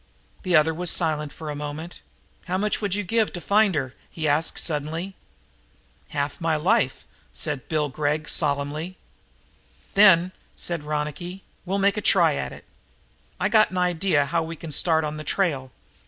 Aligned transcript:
The 0.41 0.55
other 0.55 0.73
was 0.73 0.89
silent 0.89 1.31
for 1.31 1.51
a 1.51 1.55
moment. 1.55 2.01
"How 2.45 2.57
much 2.57 2.81
would 2.81 2.95
you 2.95 3.03
give 3.03 3.31
to 3.33 3.39
find 3.39 3.75
her?" 3.75 3.93
he 4.09 4.27
asked 4.27 4.57
suddenly. 4.57 5.13
"Half 6.09 6.41
my 6.41 6.55
life," 6.55 7.05
said 7.33 7.67
Bill 7.69 7.87
Gregg 7.87 8.27
solemnly. 8.27 8.97
"Then," 9.93 10.31
said 10.55 10.81
Ronicky, 10.81 11.43
"we'll 11.67 11.77
make 11.77 11.97
a 11.97 12.01
try 12.01 12.33
at 12.33 12.51
it. 12.51 12.65
I 13.39 13.47
got 13.47 13.69
an 13.69 13.77
idea 13.77 14.25
how 14.25 14.41
we 14.41 14.55
can 14.55 14.71
start 14.71 15.03
on 15.03 15.17
the 15.17 15.23
trail. 15.23 15.71